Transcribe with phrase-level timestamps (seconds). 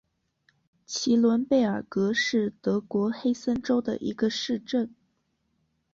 [0.87, 4.91] 齐伦贝尔格是德国黑森州的一个市镇。